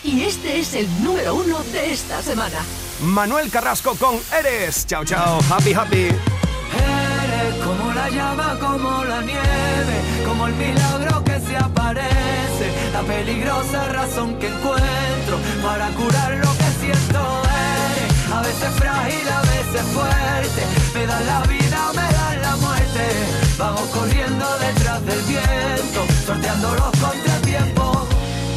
[0.04, 2.58] Y este es el número uno de esta semana.
[3.00, 4.86] Manuel Carrasco con Eres.
[4.86, 5.40] Chao, chao.
[5.50, 6.08] Happy, happy.
[6.08, 9.96] Eres como la llama, como la nieve,
[10.26, 16.70] como el milagro que se aparece, la peligrosa razón que encuentro para curar lo que
[16.80, 17.42] siento.
[17.96, 20.62] Eres a veces frágil, a veces fuerte,
[20.94, 23.04] me dan la vida, me dan la muerte.
[23.56, 28.03] Vamos corriendo detrás del viento, sorteando los contratiempos.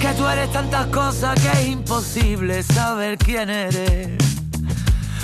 [0.08, 4.12] Que tú eres tantas cosas que es imposible saber quién eres.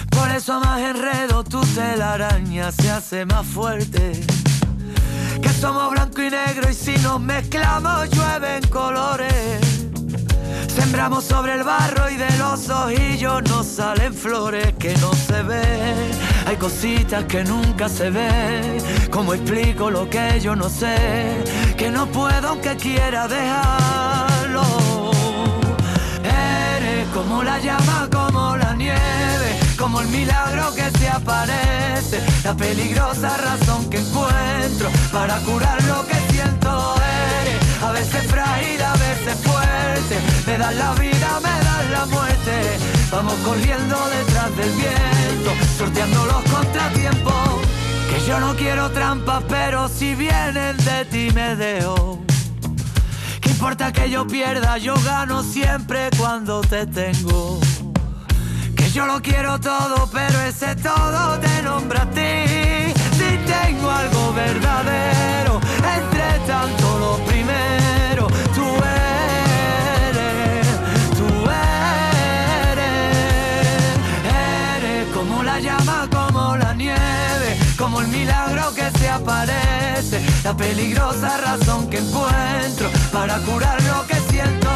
[0.10, 4.12] Por eso más enredo tu telaraña se hace más fuerte.
[5.42, 9.88] Que somos blanco y negro y si nos mezclamos llueven colores.
[10.68, 16.12] Sembramos sobre el barro y de los ojillos nos salen flores que no se ven.
[16.46, 18.80] Hay cositas que nunca se ven.
[19.10, 21.42] ¿Cómo explico lo que yo no sé?
[21.78, 24.33] Que no puedo aunque quiera dejarlo.
[27.14, 33.88] Como la llama, como la nieve, como el milagro que se aparece, la peligrosa razón
[33.92, 36.96] que encuentro para curar lo que siento.
[37.42, 40.16] Eres a veces frágil, a veces fuerte,
[40.48, 42.80] me das la vida, me das la muerte.
[43.12, 47.62] Vamos corriendo detrás del viento, sorteando los contratiempos.
[48.10, 52.33] Que yo no quiero trampas, pero si vienen de ti me dejo.
[53.54, 54.80] ¿Qué importa que yo pierda?
[54.80, 57.60] Yo gano siempre cuando te tengo.
[58.76, 62.92] Que yo lo quiero todo, pero ese todo te nombra a ti.
[63.16, 65.62] Si tengo algo verdadero,
[65.98, 68.26] entre tanto lo primero,
[68.56, 68.66] tú
[70.10, 70.68] eres,
[71.16, 71.28] tú
[72.72, 72.88] eres,
[74.78, 81.38] eres como la llama, como la nieve, como el milagro que se aparece, la peligrosa
[81.38, 84.70] razón que encuentro para curar lo que siento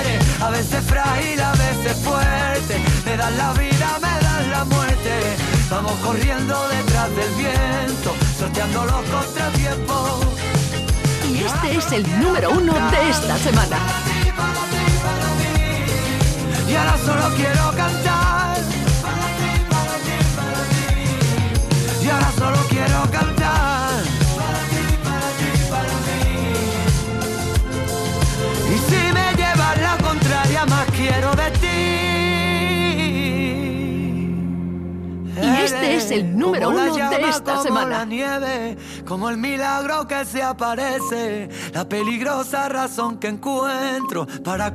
[0.00, 5.36] eres, a veces frágil, a veces fuerte, me das la vida, me das la muerte,
[5.70, 10.26] vamos corriendo detrás del viento, sorteando los contratiempos.
[11.32, 13.78] Y este es el número uno de esta semana.
[16.68, 18.56] Y ahora solo quiero cantar.
[22.02, 23.71] Y ahora solo quiero cantar.
[35.82, 37.98] Este es el número Como la uno de llama, esta como semana.
[37.98, 38.76] la nieve,
[39.06, 44.70] como el milagro que se aparece, la peligrosa razón que encuentro para